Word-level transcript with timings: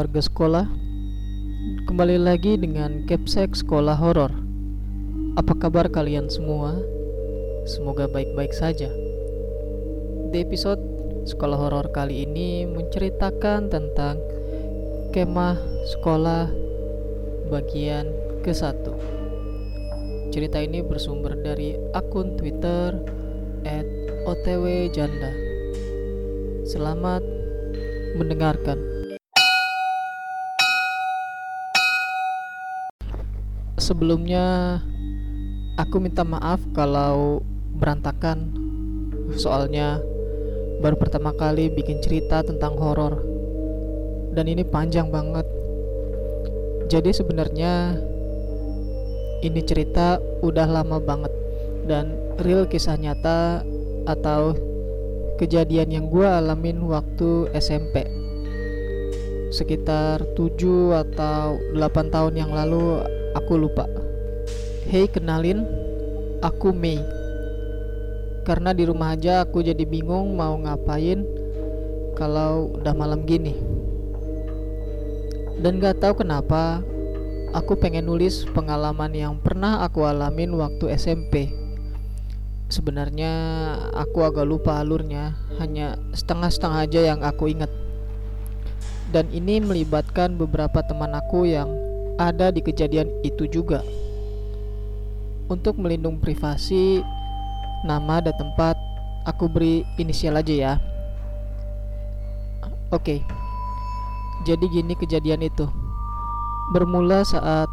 warga 0.00 0.24
sekolah 0.24 0.64
Kembali 1.84 2.16
lagi 2.16 2.56
dengan 2.56 3.04
Capsek 3.04 3.52
Sekolah 3.52 4.00
Horor 4.00 4.32
Apa 5.36 5.52
kabar 5.60 5.92
kalian 5.92 6.32
semua? 6.32 6.72
Semoga 7.68 8.08
baik-baik 8.08 8.56
saja 8.56 8.88
Di 10.32 10.40
episode 10.40 10.80
Sekolah 11.28 11.60
Horor 11.60 11.92
kali 11.92 12.24
ini 12.24 12.64
menceritakan 12.64 13.68
tentang 13.68 14.16
Kemah 15.12 15.60
Sekolah 15.84 16.48
bagian 17.52 18.08
ke-1 18.40 18.72
Cerita 20.32 20.64
ini 20.64 20.80
bersumber 20.80 21.36
dari 21.36 21.76
akun 21.92 22.38
Twitter 22.38 22.94
@otwjanda. 24.30 25.34
Selamat 26.62 27.18
mendengarkan. 28.14 28.99
Sebelumnya, 33.90 34.78
aku 35.74 35.98
minta 35.98 36.22
maaf 36.22 36.62
kalau 36.70 37.42
berantakan, 37.74 38.54
soalnya 39.34 39.98
baru 40.78 40.94
pertama 40.94 41.34
kali 41.34 41.66
bikin 41.74 41.98
cerita 41.98 42.46
tentang 42.46 42.78
horor, 42.78 43.18
dan 44.30 44.46
ini 44.46 44.62
panjang 44.62 45.10
banget. 45.10 45.42
Jadi, 46.86 47.10
sebenarnya 47.10 47.98
ini 49.42 49.58
cerita 49.66 50.22
udah 50.38 50.70
lama 50.70 51.02
banget, 51.02 51.34
dan 51.90 52.14
real 52.46 52.70
kisah 52.70 52.94
nyata 52.94 53.66
atau 54.06 54.54
kejadian 55.42 55.90
yang 55.90 56.06
gue 56.06 56.30
alamin 56.30 56.78
waktu 56.86 57.50
SMP 57.58 58.06
sekitar 59.50 60.22
7 60.38 60.94
atau 60.94 61.58
8 61.74 62.14
tahun 62.14 62.38
yang 62.38 62.54
lalu 62.54 63.18
aku 63.36 63.56
lupa. 63.56 63.86
Hey 64.86 65.06
kenalin. 65.10 65.66
Aku 66.40 66.72
Mei. 66.72 66.98
Karena 68.48 68.72
di 68.72 68.88
rumah 68.88 69.12
aja 69.12 69.44
aku 69.44 69.60
jadi 69.60 69.84
bingung 69.84 70.32
mau 70.34 70.56
ngapain 70.56 71.22
kalau 72.16 72.72
udah 72.80 72.94
malam 72.96 73.28
gini. 73.28 73.52
Dan 75.60 75.76
gak 75.76 76.00
tahu 76.00 76.24
kenapa 76.24 76.80
aku 77.52 77.76
pengen 77.76 78.08
nulis 78.08 78.48
pengalaman 78.56 79.12
yang 79.12 79.36
pernah 79.36 79.84
aku 79.84 80.08
alamin 80.08 80.56
waktu 80.56 80.96
SMP 80.96 81.60
Sebenarnya 82.70 83.34
aku 83.90 84.22
agak 84.22 84.46
lupa 84.46 84.78
alurnya, 84.78 85.34
hanya 85.58 85.98
setengah-setengah 86.14 86.80
aja 86.86 87.00
yang 87.02 87.20
aku 87.26 87.50
ingat. 87.50 87.66
Dan 89.10 89.26
ini 89.34 89.58
melibatkan 89.58 90.38
beberapa 90.38 90.78
teman 90.86 91.10
aku 91.18 91.50
yang 91.50 91.66
ada 92.20 92.52
di 92.52 92.60
kejadian 92.60 93.08
itu 93.24 93.48
juga. 93.48 93.80
Untuk 95.48 95.80
melindungi 95.80 96.20
privasi, 96.20 97.00
nama 97.88 98.20
dan 98.20 98.36
tempat, 98.36 98.76
aku 99.24 99.48
beri 99.48 99.82
inisial 99.96 100.36
aja 100.36 100.52
ya. 100.52 100.72
Oke. 102.92 103.24
Jadi 104.44 104.68
gini 104.68 104.92
kejadian 104.92 105.48
itu. 105.48 105.64
Bermula 106.76 107.24
saat 107.24 107.66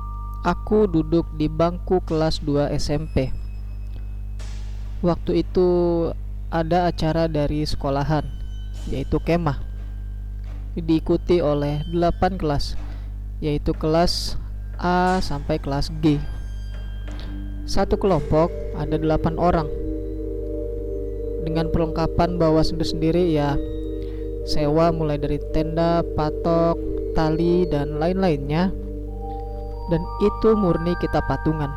aku 0.48 0.88
duduk 0.88 1.28
di 1.36 1.52
bangku 1.52 2.02
kelas 2.08 2.42
2 2.42 2.72
SMP 2.80 3.30
Waktu 5.06 5.46
itu 5.46 5.70
ada 6.50 6.90
acara 6.90 7.30
dari 7.30 7.62
sekolahan 7.62 8.26
yaitu 8.90 9.20
kemah 9.22 9.62
diikuti 10.74 11.44
oleh 11.44 11.86
8 11.94 12.40
kelas 12.42 12.74
yaitu 13.38 13.76
kelas 13.78 14.42
A 14.78 15.18
sampai 15.20 15.58
kelas 15.58 15.90
G. 16.00 16.22
Satu 17.68 18.00
kelompok 18.00 18.54
ada 18.78 18.96
8 18.96 19.36
orang 19.36 19.68
dengan 21.44 21.68
perlengkapan 21.74 22.38
bawa 22.40 22.64
sendiri-sendiri 22.64 23.32
ya 23.34 23.58
sewa 24.48 24.96
mulai 24.96 25.20
dari 25.20 25.40
tenda, 25.52 26.04
patok, 26.16 26.80
tali 27.18 27.68
dan 27.68 28.00
lain-lainnya 28.00 28.72
dan 29.92 30.02
itu 30.24 30.50
murni 30.56 30.96
kita 31.04 31.20
patungan. 31.28 31.72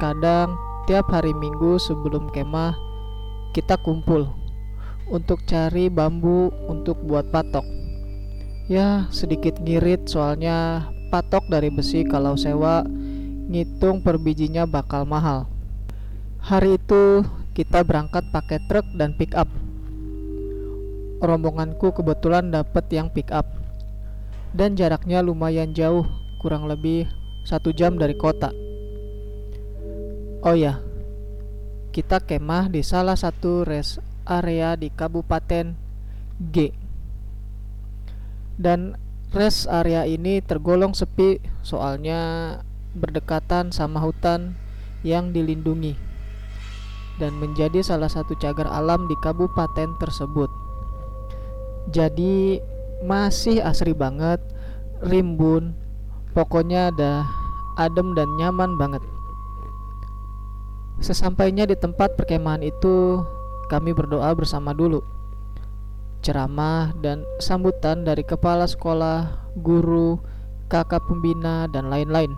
Kadang 0.00 0.70
Setiap 0.90 1.06
hari 1.14 1.30
Minggu 1.30 1.78
sebelum 1.78 2.34
kemah, 2.34 2.74
kita 3.54 3.78
kumpul 3.78 4.26
untuk 5.06 5.38
cari 5.46 5.86
bambu 5.86 6.50
untuk 6.66 6.98
buat 7.06 7.30
patok. 7.30 7.62
Ya, 8.66 9.06
sedikit 9.14 9.62
ngirit 9.62 10.10
soalnya 10.10 10.90
patok 11.10 11.50
dari 11.50 11.74
besi 11.74 12.06
kalau 12.06 12.38
sewa 12.38 12.86
ngitung 13.50 14.06
per 14.06 14.16
bijinya 14.22 14.62
bakal 14.64 15.02
mahal. 15.02 15.50
Hari 16.38 16.78
itu 16.78 17.26
kita 17.52 17.82
berangkat 17.82 18.30
pakai 18.30 18.62
truk 18.70 18.86
dan 18.94 19.18
pick 19.18 19.34
up. 19.34 19.50
Rombonganku 21.20 21.92
kebetulan 21.92 22.48
dapat 22.54 22.86
yang 22.94 23.10
pick 23.10 23.28
up 23.34 23.44
dan 24.50 24.74
jaraknya 24.78 25.22
lumayan 25.22 25.74
jauh, 25.74 26.06
kurang 26.42 26.66
lebih 26.66 27.06
satu 27.46 27.70
jam 27.74 27.98
dari 27.98 28.14
kota. 28.14 28.54
Oh 30.40 30.56
ya, 30.56 30.80
kita 31.92 32.22
kemah 32.22 32.72
di 32.72 32.80
salah 32.80 33.18
satu 33.18 33.66
rest 33.66 34.00
area 34.24 34.78
di 34.78 34.88
Kabupaten 34.88 35.76
G. 36.38 36.72
Dan 38.60 38.96
rest 39.30 39.70
area 39.70 40.02
ini 40.06 40.42
tergolong 40.42 40.90
sepi 40.90 41.38
soalnya 41.62 42.58
berdekatan 42.98 43.70
sama 43.70 44.02
hutan 44.02 44.58
yang 45.06 45.30
dilindungi 45.30 45.94
dan 47.22 47.36
menjadi 47.36 47.84
salah 47.84 48.08
satu 48.08 48.34
cagar 48.40 48.66
alam 48.66 49.04
di 49.06 49.14
kabupaten 49.20 49.92
tersebut. 50.00 50.48
Jadi 51.92 52.58
masih 53.04 53.60
asri 53.60 53.92
banget, 53.92 54.40
rimbun, 55.04 55.76
pokoknya 56.32 56.88
ada 56.90 57.28
adem 57.76 58.16
dan 58.16 58.28
nyaman 58.40 58.74
banget. 58.80 59.04
Sesampainya 61.00 61.64
di 61.64 61.76
tempat 61.76 62.16
perkemahan 62.16 62.64
itu, 62.64 63.24
kami 63.72 63.92
berdoa 63.96 64.32
bersama 64.36 64.76
dulu. 64.76 65.00
Ceramah 66.20 66.92
dan 67.00 67.24
sambutan 67.40 68.04
dari 68.04 68.20
kepala 68.20 68.68
sekolah, 68.68 69.52
guru, 69.56 70.20
kakak 70.68 71.00
pembina, 71.08 71.64
dan 71.72 71.88
lain-lain. 71.88 72.32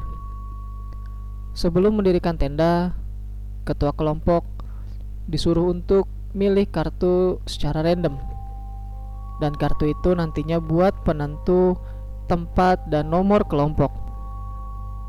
Sebelum 1.52 1.98
mendirikan 1.98 2.38
tenda, 2.38 2.94
ketua 3.66 3.90
kelompok 3.92 4.46
disuruh 5.26 5.74
untuk 5.74 6.06
milih 6.32 6.70
kartu 6.70 7.42
secara 7.44 7.82
random. 7.82 8.16
Dan 9.42 9.58
kartu 9.58 9.90
itu 9.90 10.14
nantinya 10.14 10.62
buat 10.62 10.94
penentu 11.02 11.74
tempat 12.30 12.86
dan 12.88 13.10
nomor 13.10 13.42
kelompok. 13.50 13.90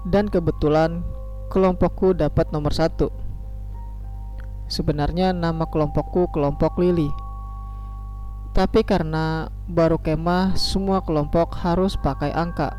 Dan 0.09 0.27
kebetulan 0.27 1.05
kelompokku 1.53 2.17
dapat 2.17 2.49
nomor 2.49 2.73
satu 2.73 3.23
Sebenarnya 4.73 5.35
nama 5.37 5.69
kelompokku 5.69 6.33
kelompok 6.33 6.81
Lili. 6.81 7.11
Tapi 8.53 8.85
karena 8.85 9.49
baru 9.65 9.97
kemah 9.97 10.53
semua 10.53 11.01
kelompok 11.01 11.57
harus 11.65 11.97
pakai 11.97 12.29
angka. 12.29 12.69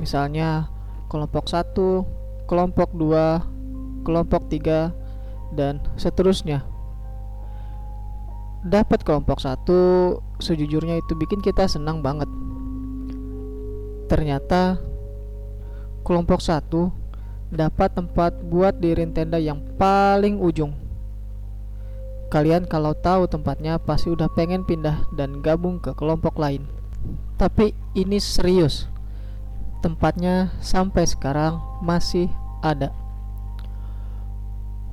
Misalnya 0.00 0.72
kelompok 1.12 1.44
1, 1.44 2.48
kelompok 2.48 2.88
2, 2.96 4.08
kelompok 4.08 4.48
3 4.48 4.88
dan 5.52 5.76
seterusnya. 6.00 6.64
Dapat 8.64 9.04
kelompok 9.04 9.44
1 9.44 9.60
sejujurnya 10.40 11.04
itu 11.04 11.12
bikin 11.20 11.44
kita 11.44 11.68
senang 11.68 12.00
banget. 12.00 12.32
Ternyata 14.08 14.80
kelompok 16.00 16.40
1 16.40 16.88
dapat 17.52 17.92
tempat 17.92 18.40
buat 18.48 18.80
dirin 18.80 19.12
tenda 19.12 19.36
yang 19.36 19.60
paling 19.76 20.40
ujung 20.40 20.81
Kalian 22.32 22.64
kalau 22.64 22.96
tahu 22.96 23.28
tempatnya 23.28 23.76
pasti 23.76 24.08
udah 24.08 24.24
pengen 24.32 24.64
pindah 24.64 25.04
dan 25.12 25.44
gabung 25.44 25.76
ke 25.76 25.92
kelompok 25.92 26.40
lain. 26.40 26.64
Tapi 27.36 27.76
ini 27.92 28.16
serius. 28.16 28.88
Tempatnya 29.84 30.48
sampai 30.64 31.04
sekarang 31.04 31.60
masih 31.84 32.32
ada. 32.64 32.88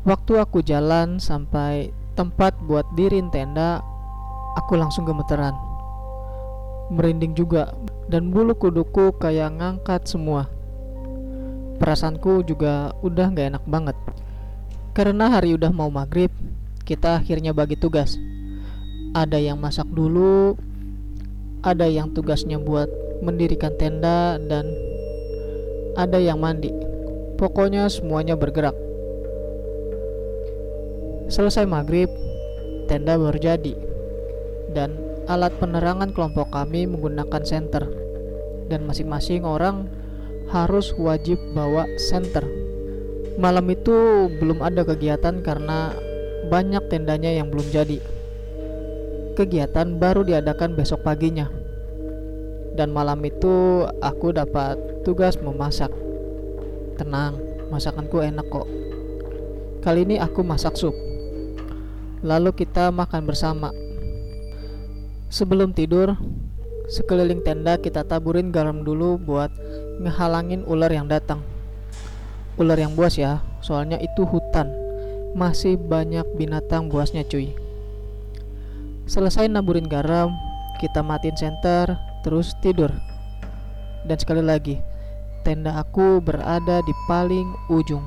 Waktu 0.04 0.36
aku 0.36 0.60
jalan 0.60 1.24
sampai 1.24 1.96
tempat 2.20 2.60
buat 2.68 2.84
dirin 3.00 3.32
tenda, 3.32 3.80
aku 4.60 4.76
langsung 4.76 5.08
gemeteran. 5.08 5.56
Merinding 6.92 7.40
juga 7.40 7.72
dan 8.12 8.36
bulu 8.36 8.52
kuduku 8.52 9.16
kayak 9.16 9.56
ngangkat 9.56 10.04
semua. 10.12 10.52
Perasaanku 11.80 12.44
juga 12.44 12.92
udah 13.00 13.32
gak 13.32 13.48
enak 13.56 13.64
banget. 13.64 13.96
Karena 14.92 15.32
hari 15.32 15.56
udah 15.56 15.72
mau 15.72 15.88
maghrib, 15.88 16.34
kita 16.90 17.22
akhirnya 17.22 17.54
bagi 17.54 17.78
tugas. 17.78 18.18
Ada 19.14 19.38
yang 19.38 19.62
masak 19.62 19.86
dulu, 19.94 20.58
ada 21.62 21.86
yang 21.86 22.10
tugasnya 22.18 22.58
buat 22.58 22.90
mendirikan 23.22 23.78
tenda 23.78 24.42
dan 24.42 24.66
ada 25.94 26.18
yang 26.18 26.42
mandi. 26.42 26.74
Pokoknya 27.38 27.86
semuanya 27.94 28.34
bergerak. 28.34 28.74
Selesai 31.30 31.70
maghrib, 31.70 32.10
tenda 32.90 33.14
baru 33.22 33.38
jadi 33.38 33.78
dan 34.74 34.98
alat 35.30 35.54
penerangan 35.62 36.10
kelompok 36.10 36.50
kami 36.50 36.90
menggunakan 36.90 37.46
senter 37.46 37.86
dan 38.66 38.82
masing-masing 38.90 39.46
orang 39.46 39.86
harus 40.50 40.90
wajib 40.98 41.38
bawa 41.54 41.86
senter. 42.02 42.42
Malam 43.38 43.70
itu 43.70 44.28
belum 44.42 44.66
ada 44.66 44.82
kegiatan 44.82 45.46
karena 45.46 45.94
banyak 46.50 46.82
tendanya 46.90 47.30
yang 47.30 47.54
belum 47.54 47.70
jadi. 47.70 48.02
Kegiatan 49.38 50.02
baru 50.02 50.26
diadakan 50.26 50.74
besok 50.74 51.06
paginya. 51.06 51.48
Dan 52.76 52.90
malam 52.90 53.22
itu 53.22 53.86
aku 54.02 54.34
dapat 54.34 54.76
tugas 55.06 55.38
memasak. 55.38 55.94
Tenang, 56.98 57.40
masakanku 57.70 58.20
enak 58.20 58.50
kok. 58.50 58.68
Kali 59.80 60.04
ini 60.04 60.20
aku 60.20 60.44
masak 60.44 60.76
sup. 60.76 60.92
Lalu 62.20 62.52
kita 62.52 62.92
makan 62.92 63.24
bersama. 63.24 63.72
Sebelum 65.32 65.72
tidur, 65.72 66.18
sekeliling 66.90 67.46
tenda 67.46 67.78
kita 67.80 68.04
taburin 68.04 68.52
garam 68.52 68.84
dulu 68.84 69.16
buat 69.16 69.54
ngehalangin 70.02 70.66
ular 70.68 70.92
yang 70.92 71.08
datang. 71.08 71.40
Ular 72.60 72.76
yang 72.76 72.92
buas 72.98 73.16
ya, 73.16 73.40
soalnya 73.64 74.02
itu 74.04 74.28
hutan. 74.28 74.79
Masih 75.38 75.78
banyak 75.78 76.26
binatang 76.38 76.88
buasnya 76.88 77.26
cuy. 77.26 77.54
Selesai 79.10 79.50
naburin 79.50 79.90
garam, 79.90 80.34
kita 80.78 81.02
matiin 81.02 81.38
senter, 81.38 81.98
terus 82.22 82.54
tidur. 82.62 82.94
Dan 84.06 84.18
sekali 84.18 84.46
lagi, 84.46 84.78
tenda 85.42 85.78
aku 85.82 86.22
berada 86.22 86.82
di 86.86 86.94
paling 87.10 87.50
ujung. 87.74 88.06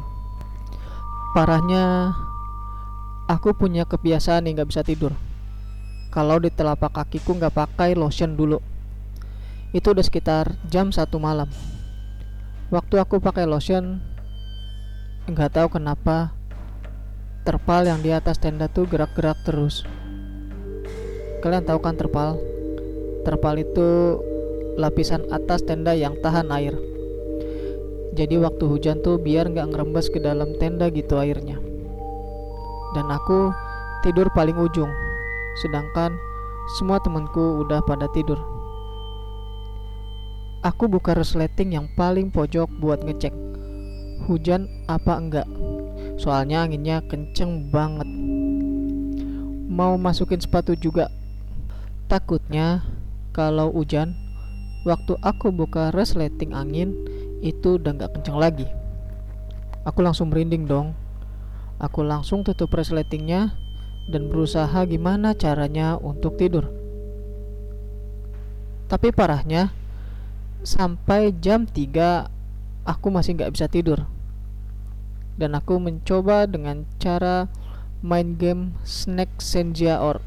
Parahnya, 1.34 2.14
Aku 3.30 3.54
punya 3.56 3.86
kebiasaan 3.86 4.44
nih 4.44 4.60
nggak 4.60 4.68
bisa 4.68 4.82
tidur. 4.82 5.16
Kalau 6.12 6.36
di 6.36 6.50
telapak 6.50 6.92
kakiku 6.92 7.38
nggak 7.38 7.54
pakai 7.54 7.96
lotion 7.96 8.36
dulu. 8.36 8.60
Itu 9.72 9.96
udah 9.96 10.04
sekitar 10.04 10.52
jam 10.68 10.92
satu 10.92 11.16
malam. 11.16 11.48
Waktu 12.68 13.00
aku 13.00 13.24
pakai 13.24 13.48
lotion, 13.48 14.04
nggak 15.30 15.54
tahu 15.54 15.80
kenapa 15.80 16.36
terpal 17.42 17.86
yang 17.86 18.00
di 18.00 18.14
atas 18.14 18.38
tenda 18.38 18.70
tuh 18.70 18.86
gerak-gerak 18.86 19.38
terus. 19.42 19.82
Kalian 21.42 21.66
tahu 21.66 21.78
kan 21.82 21.98
terpal? 21.98 22.38
Terpal 23.26 23.58
itu 23.58 24.18
lapisan 24.78 25.26
atas 25.30 25.66
tenda 25.66 25.92
yang 25.94 26.18
tahan 26.22 26.48
air. 26.54 26.74
Jadi 28.14 28.38
waktu 28.38 28.64
hujan 28.68 29.02
tuh 29.02 29.18
biar 29.18 29.50
nggak 29.50 29.74
ngerembes 29.74 30.12
ke 30.12 30.20
dalam 30.20 30.54
tenda 30.60 30.86
gitu 30.92 31.16
airnya 31.16 31.72
dan 32.92 33.08
aku 33.08 33.48
tidur 34.04 34.28
paling 34.36 34.56
ujung, 34.56 34.92
sedangkan 35.64 36.12
semua 36.78 37.00
temanku 37.00 37.64
udah 37.64 37.80
pada 37.88 38.06
tidur. 38.12 38.36
Aku 40.62 40.86
buka 40.86 41.18
resleting 41.18 41.74
yang 41.74 41.90
paling 41.98 42.30
pojok 42.30 42.70
buat 42.78 43.02
ngecek 43.02 43.34
hujan 44.30 44.70
apa 44.86 45.18
enggak. 45.18 45.48
Soalnya 46.20 46.64
anginnya 46.64 47.04
kenceng 47.06 47.70
banget. 47.72 48.08
Mau 49.72 49.96
masukin 49.96 50.40
sepatu 50.40 50.76
juga. 50.76 51.08
Takutnya 52.10 52.84
kalau 53.32 53.72
hujan, 53.72 54.12
waktu 54.84 55.16
aku 55.24 55.48
buka 55.48 55.94
resleting 55.96 56.52
angin 56.52 56.92
itu 57.40 57.80
udah 57.80 57.96
nggak 57.96 58.12
kenceng 58.20 58.36
lagi. 58.36 58.68
Aku 59.88 60.04
langsung 60.04 60.28
merinding 60.30 60.68
dong 60.68 60.94
Aku 61.82 62.06
langsung 62.06 62.46
tutup 62.46 62.70
resletingnya 62.78 63.58
dan 64.06 64.30
berusaha 64.30 64.86
gimana 64.86 65.34
caranya 65.34 65.98
untuk 65.98 66.38
tidur. 66.38 66.70
Tapi 68.86 69.10
parahnya, 69.10 69.74
sampai 70.62 71.34
jam 71.42 71.66
3 71.66 72.86
aku 72.86 73.06
masih 73.10 73.34
nggak 73.34 73.50
bisa 73.50 73.66
tidur. 73.66 74.06
Dan 75.40 75.56
aku 75.56 75.80
mencoba 75.80 76.44
dengan 76.44 76.84
cara 77.00 77.48
main 78.04 78.36
game 78.36 78.76
Snack 78.84 79.40
Senja 79.40 80.02
or 80.02 80.20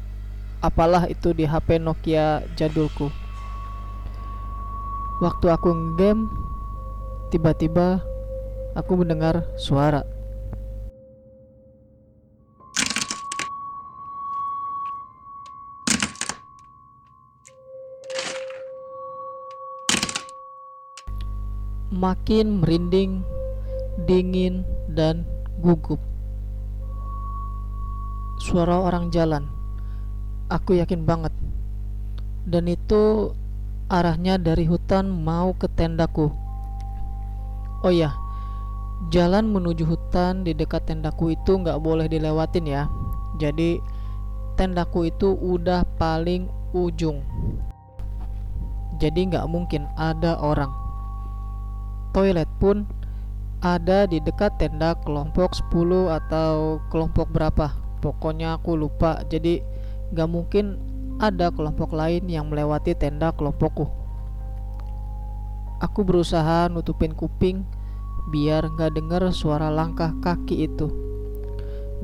apalah 0.64 1.06
itu 1.06 1.30
di 1.36 1.46
HP 1.46 1.78
Nokia 1.78 2.42
jadulku. 2.58 3.12
Waktu 5.22 5.46
aku 5.48 5.96
game, 5.96 6.28
tiba-tiba 7.32 8.04
aku 8.76 9.00
mendengar 9.00 9.48
suara. 9.56 10.04
makin 21.96 22.60
merinding, 22.60 23.24
dingin, 24.04 24.68
dan 24.90 25.26
gugup. 25.62 25.98
Suara 28.42 28.78
orang 28.78 29.08
jalan, 29.08 29.48
aku 30.52 30.76
yakin 30.76 31.08
banget, 31.08 31.32
dan 32.44 32.68
itu 32.68 33.32
arahnya 33.88 34.36
dari 34.36 34.68
hutan 34.68 35.08
mau 35.08 35.56
ke 35.56 35.66
tendaku. 35.72 36.30
Oh 37.82 37.92
ya, 37.92 38.12
jalan 39.10 39.48
menuju 39.50 39.86
hutan 39.86 40.44
di 40.44 40.52
dekat 40.52 40.86
tendaku 40.86 41.32
itu 41.32 41.56
nggak 41.56 41.80
boleh 41.80 42.06
dilewatin 42.06 42.66
ya. 42.68 42.90
Jadi 43.40 43.80
tendaku 44.56 45.08
itu 45.08 45.36
udah 45.36 45.84
paling 45.96 46.48
ujung. 46.76 47.24
Jadi 48.96 49.28
nggak 49.28 49.44
mungkin 49.48 49.84
ada 50.00 50.40
orang 50.40 50.72
toilet 52.16 52.48
pun 52.56 52.88
ada 53.74 54.06
di 54.06 54.22
dekat 54.22 54.62
tenda 54.62 54.94
kelompok 55.02 55.50
10 55.58 56.06
atau 56.22 56.78
kelompok 56.86 57.26
berapa. 57.34 57.74
Pokoknya 57.98 58.54
aku 58.54 58.78
lupa. 58.78 59.26
Jadi 59.26 59.58
gak 60.14 60.30
mungkin 60.30 60.78
ada 61.18 61.50
kelompok 61.50 61.90
lain 61.90 62.30
yang 62.30 62.46
melewati 62.46 62.94
tenda 62.94 63.34
kelompokku. 63.34 63.90
Aku 65.82 66.06
berusaha 66.06 66.70
nutupin 66.70 67.10
kuping 67.10 67.66
biar 68.30 68.70
gak 68.78 68.94
dengar 68.94 69.26
suara 69.34 69.66
langkah 69.66 70.14
kaki 70.22 70.70
itu. 70.70 70.86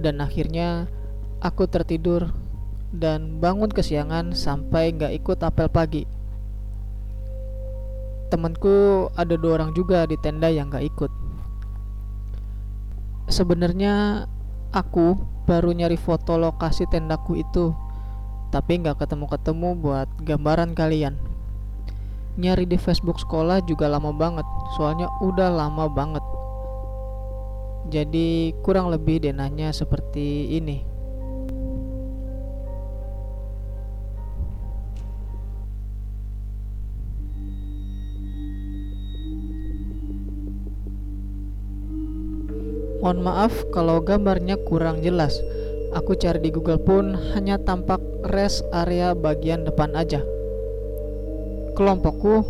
Dan 0.02 0.18
akhirnya 0.18 0.90
aku 1.38 1.70
tertidur 1.70 2.34
dan 2.90 3.38
bangun 3.38 3.70
kesiangan 3.70 4.34
sampai 4.34 4.90
gak 4.98 5.14
ikut 5.14 5.38
apel 5.46 5.70
pagi. 5.70 6.02
Temanku 8.34 9.06
ada 9.14 9.36
dua 9.36 9.60
orang 9.60 9.76
juga 9.76 10.08
di 10.08 10.16
tenda 10.18 10.48
yang 10.48 10.72
gak 10.72 10.88
ikut 10.88 11.21
sebenarnya 13.32 14.28
aku 14.70 15.16
baru 15.48 15.72
nyari 15.72 15.96
foto 15.96 16.36
lokasi 16.36 16.84
tendaku 16.92 17.40
itu 17.40 17.72
tapi 18.52 18.84
nggak 18.84 19.00
ketemu-ketemu 19.00 19.68
buat 19.80 20.08
gambaran 20.28 20.76
kalian. 20.76 21.16
Nyari 22.36 22.68
di 22.68 22.76
Facebook 22.76 23.16
sekolah 23.16 23.64
juga 23.64 23.88
lama 23.88 24.12
banget 24.12 24.44
soalnya 24.76 25.08
udah 25.24 25.48
lama 25.48 25.88
banget. 25.88 26.24
Jadi 27.88 28.52
kurang 28.60 28.92
lebih 28.92 29.24
denahnya 29.24 29.72
seperti 29.72 30.52
ini 30.52 30.91
Mohon 43.02 43.20
maaf 43.26 43.66
kalau 43.74 43.98
gambarnya 43.98 44.54
kurang 44.62 45.02
jelas. 45.02 45.42
Aku 45.90 46.14
cari 46.14 46.38
di 46.38 46.54
Google 46.54 46.78
pun 46.78 47.18
hanya 47.34 47.58
tampak 47.58 47.98
rest 48.30 48.62
area 48.70 49.10
bagian 49.10 49.66
depan 49.66 49.98
aja. 49.98 50.22
Kelompokku 51.74 52.46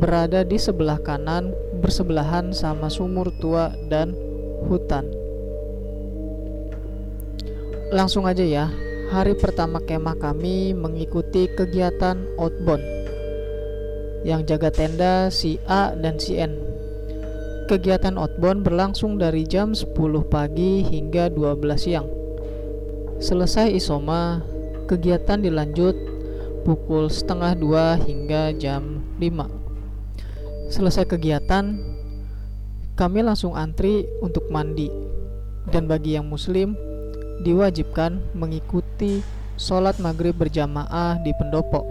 berada 0.00 0.48
di 0.48 0.56
sebelah 0.56 0.96
kanan 0.96 1.52
bersebelahan 1.84 2.56
sama 2.56 2.88
sumur 2.88 3.28
tua 3.36 3.76
dan 3.92 4.16
hutan. 4.64 5.12
Langsung 7.92 8.24
aja 8.24 8.48
ya, 8.48 8.72
hari 9.12 9.36
pertama 9.36 9.76
kemah 9.84 10.16
kami 10.16 10.72
mengikuti 10.72 11.52
kegiatan 11.52 12.16
outbound. 12.40 12.80
Yang 14.24 14.56
jaga 14.56 14.72
tenda 14.72 15.28
si 15.28 15.60
A 15.68 15.92
dan 15.92 16.16
si 16.16 16.40
N 16.40 16.71
Kegiatan 17.70 18.18
outbound 18.18 18.66
berlangsung 18.66 19.20
dari 19.20 19.46
jam 19.46 19.74
10 19.74 19.94
pagi 20.26 20.82
hingga 20.82 21.30
12 21.30 21.58
siang. 21.78 22.08
Selesai 23.22 23.70
isoma, 23.70 24.42
kegiatan 24.90 25.38
dilanjut 25.38 25.94
pukul 26.66 27.10
setengah 27.10 27.54
dua 27.58 27.98
hingga 27.98 28.54
jam 28.54 29.02
5 29.18 29.62
selesai 30.72 31.04
kegiatan 31.04 31.76
kami 32.96 33.20
langsung 33.20 33.52
antri 33.52 34.08
untuk 34.24 34.48
mandi. 34.48 34.88
Dan 35.68 35.84
bagi 35.84 36.16
yang 36.16 36.26
muslim 36.26 36.74
diwajibkan 37.44 38.18
mengikuti 38.32 39.20
sholat 39.60 40.00
maghrib 40.00 40.32
berjamaah 40.34 41.20
di 41.20 41.30
pendopo. 41.36 41.84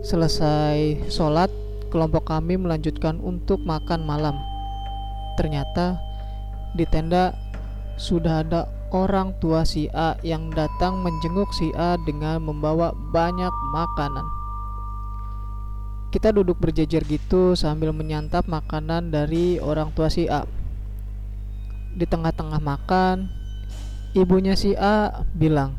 Selesai 0.00 1.06
sholat 1.12 1.52
kelompok 1.92 2.32
kami 2.32 2.56
melanjutkan 2.56 3.20
untuk 3.20 3.60
makan 3.62 4.02
malam 4.02 4.36
ternyata 5.38 6.02
di 6.74 6.82
tenda 6.90 7.30
sudah 7.94 8.42
ada 8.42 8.66
orang 8.90 9.38
tua 9.38 9.62
si 9.62 9.86
A 9.94 10.18
yang 10.26 10.50
datang 10.50 10.98
menjenguk 10.98 11.46
si 11.54 11.70
A 11.78 11.94
dengan 12.02 12.42
membawa 12.42 12.90
banyak 13.14 13.54
makanan. 13.70 14.26
Kita 16.10 16.34
duduk 16.34 16.58
berjejer 16.58 17.04
gitu 17.06 17.54
sambil 17.54 17.94
menyantap 17.94 18.48
makanan 18.50 19.14
dari 19.14 19.62
orang 19.62 19.94
tua 19.94 20.10
si 20.10 20.26
A. 20.26 20.42
Di 21.94 22.08
tengah-tengah 22.08 22.58
makan, 22.58 23.28
ibunya 24.16 24.56
si 24.56 24.72
A 24.74 25.22
bilang, 25.36 25.76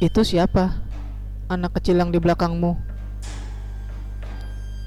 "Itu 0.00 0.24
siapa? 0.24 0.80
Anak 1.52 1.76
kecil 1.76 2.00
yang 2.00 2.08
di 2.08 2.18
belakangmu?" 2.18 2.72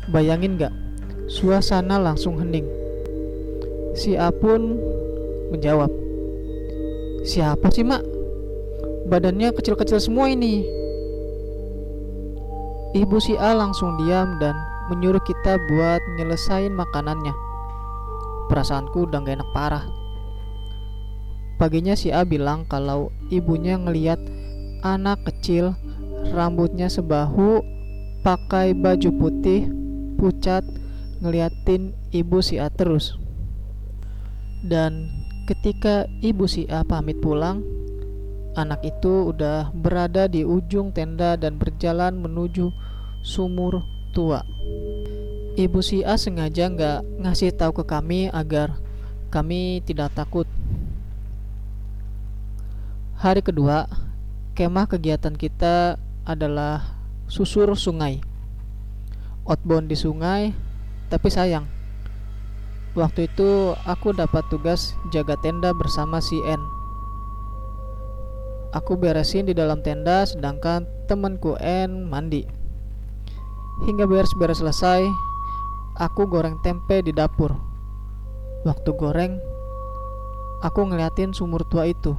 Bayangin 0.09 0.57
gak? 0.57 0.73
Suasana 1.29 2.01
langsung 2.01 2.41
hening. 2.41 2.80
Si 3.91 4.15
A 4.15 4.31
pun 4.31 4.79
menjawab, 5.51 5.91
Siapa 7.21 7.69
sih 7.69 7.86
mak? 7.86 8.01
Badannya 9.05 9.53
kecil-kecil 9.53 10.01
semua 10.01 10.25
ini. 10.33 10.65
Ibu 12.98 13.21
si 13.21 13.38
A 13.38 13.53
langsung 13.53 13.93
diam 14.01 14.41
dan 14.41 14.57
menyuruh 14.89 15.21
kita 15.21 15.62
buat 15.69 16.01
nyelesain 16.17 16.74
makanannya. 16.74 17.29
Perasaanku 18.50 19.05
udah 19.05 19.21
gak 19.21 19.38
enak 19.38 19.50
parah. 19.53 19.86
Paginya 21.62 21.93
si 21.93 22.10
A 22.10 22.25
bilang 22.25 22.65
kalau 22.65 23.13
ibunya 23.29 23.77
ngeliat 23.77 24.17
anak 24.81 25.21
kecil 25.29 25.77
Rambutnya 26.33 26.89
sebahu 26.89 27.62
Pakai 28.25 28.74
baju 28.74 29.13
putih 29.13 29.69
Pucat 30.17 30.65
Ngeliatin 31.21 31.93
ibu 32.10 32.41
si 32.41 32.57
A 32.57 32.74
terus 32.74 33.20
Dan 34.61 35.21
Ketika 35.51 36.07
ibu 36.21 36.47
si 36.47 36.63
A 36.71 36.85
pamit 36.85 37.19
pulang, 37.19 37.59
anak 38.55 38.87
itu 38.87 39.33
udah 39.33 39.67
berada 39.75 40.29
di 40.29 40.47
ujung 40.47 40.95
tenda 40.95 41.35
dan 41.35 41.59
berjalan 41.59 42.15
menuju 42.15 42.71
sumur 43.19 43.83
tua. 44.13 44.47
Ibu 45.59 45.81
si 45.81 46.05
A 46.05 46.15
sengaja 46.15 46.71
nggak 46.71 47.25
ngasih 47.25 47.51
tahu 47.57 47.81
ke 47.81 47.89
kami 47.89 48.31
agar 48.31 48.77
kami 49.27 49.83
tidak 49.83 50.15
takut. 50.15 50.45
Hari 53.19 53.43
kedua, 53.43 53.91
kemah 54.55 54.87
kegiatan 54.87 55.35
kita 55.35 55.99
adalah 56.23 56.95
susur 57.27 57.73
sungai. 57.73 58.21
Outbound 59.43 59.91
di 59.91 59.97
sungai, 59.97 60.55
tapi 61.09 61.27
sayang 61.27 61.80
Waktu 62.91 63.31
itu 63.31 63.71
aku 63.88 64.12
dapat 64.12 64.43
tugas 64.51 65.00
jaga 65.15 65.39
tenda 65.39 65.71
bersama 65.71 66.19
si 66.19 66.36
N. 66.43 66.60
Aku 68.75 69.00
beresin 69.00 69.48
di 69.48 69.55
dalam 69.55 69.79
tenda 69.79 70.27
sedangkan 70.27 70.83
temanku 71.07 71.55
N 71.63 72.12
mandi. 72.12 72.43
Hingga 73.88 74.03
beres-beres 74.12 74.60
selesai, 74.60 75.07
aku 76.03 76.27
goreng 76.27 76.60
tempe 76.67 77.00
di 77.00 77.15
dapur. 77.15 77.55
Waktu 78.67 78.91
goreng, 79.00 79.39
aku 80.60 80.91
ngeliatin 80.91 81.31
sumur 81.31 81.63
tua 81.71 81.88
itu. 81.88 82.12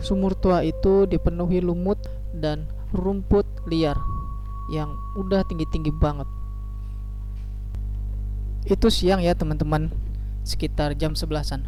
Sumur 0.00 0.32
tua 0.32 0.64
itu 0.64 1.04
dipenuhi 1.04 1.60
lumut 1.60 2.00
dan 2.40 2.64
rumput 2.96 3.44
liar 3.68 4.00
yang 4.72 4.96
udah 5.20 5.44
tinggi-tinggi 5.44 5.92
banget 6.00 6.37
itu 8.68 8.92
siang 8.92 9.24
ya 9.24 9.32
teman-teman. 9.32 9.88
Sekitar 10.44 10.92
jam 10.96 11.16
sebelasan. 11.16 11.64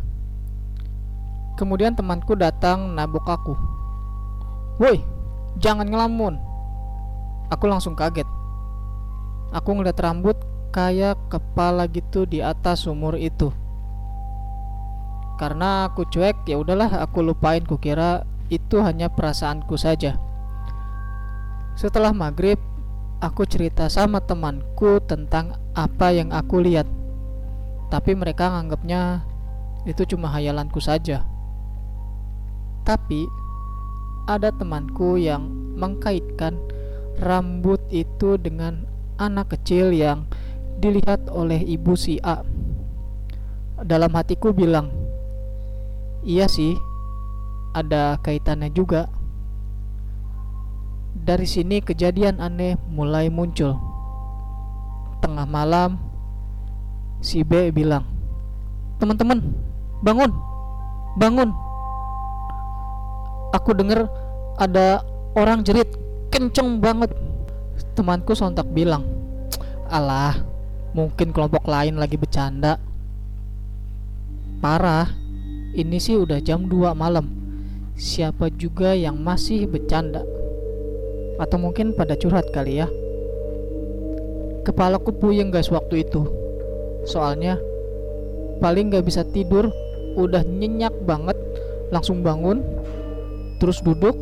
Kemudian 1.57 1.97
temanku 1.97 2.37
datang 2.37 2.92
nabok 2.92 3.26
aku. 3.28 3.54
Woi 4.80 5.00
jangan 5.61 5.88
ngelamun. 5.88 6.37
Aku 7.52 7.66
langsung 7.66 7.99
kaget. 7.99 8.28
Aku 9.50 9.75
ngeliat 9.75 9.99
rambut 9.99 10.38
kayak 10.71 11.19
kepala 11.28 11.90
gitu 11.90 12.25
di 12.25 12.40
atas 12.40 12.87
sumur 12.87 13.19
itu. 13.19 13.50
Karena 15.37 15.90
aku 15.90 16.07
cuek 16.07 16.47
ya 16.47 16.61
udahlah 16.61 17.02
aku 17.02 17.25
lupain. 17.25 17.64
Kukira 17.64 18.23
itu 18.52 18.78
hanya 18.80 19.11
perasaanku 19.11 19.75
saja. 19.75 20.16
Setelah 21.75 22.12
maghrib 22.12 22.61
aku 23.21 23.45
cerita 23.45 23.93
sama 23.93 24.25
temanku 24.25 24.99
tentang 25.05 25.61
apa 25.77 26.11
yang 26.11 26.33
aku 26.33 26.65
lihat. 26.65 26.89
Tapi 27.93 28.17
mereka 28.17 28.49
nganggapnya 28.49 29.23
itu 29.85 30.09
cuma 30.17 30.33
hayalanku 30.33 30.81
saja. 30.81 31.25
Tapi 32.83 33.29
ada 34.25 34.49
temanku 34.49 35.21
yang 35.21 35.53
mengkaitkan 35.77 36.57
rambut 37.21 37.81
itu 37.93 38.41
dengan 38.41 38.89
anak 39.21 39.53
kecil 39.53 39.93
yang 39.93 40.25
dilihat 40.81 41.29
oleh 41.29 41.61
ibu 41.61 41.93
si 41.93 42.17
A. 42.25 42.41
Dalam 43.85 44.12
hatiku 44.17 44.53
bilang, 44.57 44.89
"Iya 46.25 46.49
sih, 46.49 46.73
ada 47.77 48.17
kaitannya 48.25 48.73
juga." 48.73 49.20
Dari 51.11 51.47
sini 51.47 51.83
kejadian 51.83 52.38
aneh 52.38 52.79
mulai 52.87 53.26
muncul. 53.29 53.75
Tengah 55.21 55.45
malam 55.45 56.00
si 57.21 57.45
B 57.45 57.69
bilang 57.69 58.07
teman-teman 58.97 59.52
bangun 60.00 60.33
bangun. 61.21 61.50
Aku 63.52 63.76
dengar 63.76 64.09
ada 64.57 65.05
orang 65.37 65.61
jerit 65.67 65.90
kenceng 66.33 66.81
banget. 66.81 67.12
Temanku 67.93 68.33
sontak 68.33 68.71
bilang 68.71 69.05
alah 69.90 70.40
mungkin 70.97 71.35
kelompok 71.35 71.67
lain 71.69 71.99
lagi 71.99 72.17
bercanda. 72.17 72.79
Parah 74.62 75.11
ini 75.76 76.00
sih 76.00 76.17
udah 76.17 76.40
jam 76.40 76.64
2 76.64 76.97
malam. 76.97 77.29
Siapa 78.00 78.49
juga 78.57 78.97
yang 78.97 79.21
masih 79.21 79.69
bercanda 79.69 80.25
atau 81.40 81.56
mungkin 81.56 81.97
pada 81.97 82.12
curhat 82.20 82.52
kali 82.52 82.85
ya. 82.85 82.88
Kepalaku 84.61 85.16
puyeng 85.16 85.49
guys 85.49 85.73
waktu 85.73 86.04
itu. 86.04 86.28
Soalnya 87.09 87.56
Paling 88.61 88.92
gak 88.92 89.09
bisa 89.09 89.25
tidur 89.25 89.73
Udah 90.20 90.44
nyenyak 90.44 90.92
banget 91.09 91.32
Langsung 91.88 92.20
bangun 92.20 92.61
Terus 93.56 93.80
duduk 93.80 94.12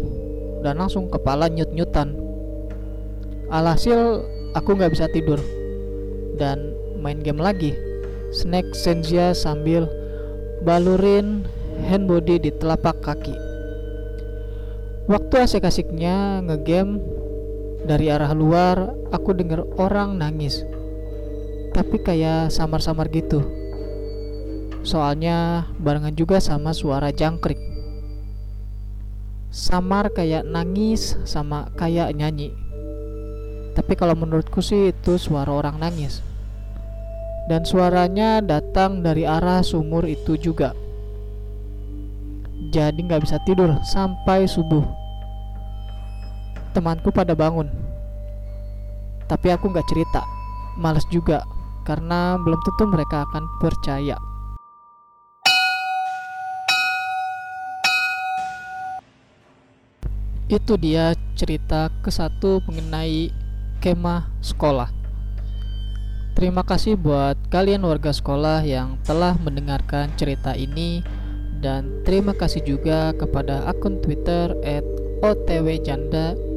Dan 0.62 0.78
langsung 0.78 1.10
kepala 1.10 1.50
nyut-nyutan. 1.50 2.14
Alhasil 3.50 4.22
Aku 4.54 4.78
gak 4.78 4.94
bisa 4.94 5.10
tidur. 5.10 5.42
Dan 6.38 6.70
main 7.02 7.18
game 7.18 7.42
lagi. 7.42 7.74
Snack 8.30 8.78
Senja 8.78 9.34
sambil 9.34 9.90
Balurin 10.62 11.42
hand 11.90 12.06
body 12.06 12.38
di 12.42 12.50
telapak 12.58 12.98
kaki 13.02 13.47
Waktu 15.08 15.40
asik-asiknya 15.40 16.44
ngegame 16.44 17.00
dari 17.88 18.12
arah 18.12 18.36
luar, 18.36 18.92
aku 19.08 19.32
dengar 19.32 19.64
orang 19.80 20.20
nangis. 20.20 20.60
Tapi 21.72 21.96
kayak 22.04 22.52
samar-samar 22.52 23.08
gitu. 23.08 23.40
Soalnya 24.84 25.64
barengan 25.80 26.12
juga 26.12 26.44
sama 26.44 26.76
suara 26.76 27.08
jangkrik. 27.08 27.56
Samar 29.48 30.12
kayak 30.12 30.44
nangis 30.44 31.16
sama 31.24 31.72
kayak 31.80 32.12
nyanyi. 32.12 32.52
Tapi 33.72 33.96
kalau 33.96 34.12
menurutku 34.12 34.60
sih 34.60 34.92
itu 34.92 35.16
suara 35.16 35.48
orang 35.48 35.80
nangis. 35.80 36.20
Dan 37.48 37.64
suaranya 37.64 38.44
datang 38.44 39.00
dari 39.00 39.24
arah 39.24 39.64
sumur 39.64 40.04
itu 40.04 40.36
juga. 40.36 40.76
Jadi 42.68 43.00
nggak 43.08 43.24
bisa 43.24 43.40
tidur 43.48 43.72
sampai 43.86 44.44
subuh 44.44 44.97
temanku 46.78 47.10
pada 47.10 47.34
bangun 47.34 47.66
tapi 49.26 49.50
aku 49.50 49.74
nggak 49.74 49.90
cerita 49.90 50.22
males 50.78 51.02
juga 51.10 51.42
karena 51.82 52.38
belum 52.38 52.62
tentu 52.62 52.86
mereka 52.86 53.26
akan 53.26 53.42
percaya 53.58 54.14
Itu 60.48 60.80
dia 60.80 61.12
cerita 61.36 61.92
ke 62.00 62.08
satu 62.08 62.64
mengenai 62.64 63.28
kemah 63.84 64.32
sekolah. 64.40 64.88
Terima 66.32 66.64
kasih 66.64 66.96
buat 66.96 67.36
kalian 67.52 67.84
warga 67.84 68.16
sekolah 68.16 68.64
yang 68.64 68.96
telah 69.04 69.36
mendengarkan 69.44 70.08
cerita 70.16 70.56
ini 70.56 71.04
dan 71.60 72.00
terima 72.00 72.32
kasih 72.32 72.64
juga 72.64 73.12
kepada 73.12 73.68
akun 73.68 74.00
Twitter 74.00 74.56
@otwjanda 75.20 76.47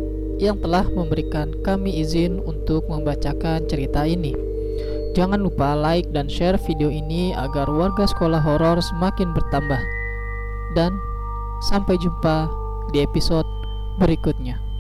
yang 0.41 0.57
telah 0.57 0.89
memberikan 0.89 1.53
kami 1.62 2.01
izin 2.01 2.41
untuk 2.41 2.89
membacakan 2.89 3.69
cerita 3.69 4.10
ini. 4.10 4.33
Jangan 5.13 5.38
lupa 5.38 5.77
like 5.77 6.10
dan 6.10 6.25
share 6.25 6.57
video 6.57 6.89
ini 6.89 7.29
agar 7.38 7.69
warga 7.69 8.10
sekolah 8.10 8.41
horor 8.41 8.81
semakin 8.81 9.29
bertambah. 9.38 9.81
Dan 10.74 10.98
sampai 11.69 11.93
jumpa 12.01 12.50
di 12.89 13.05
episode 13.05 13.45
berikutnya. 14.01 14.70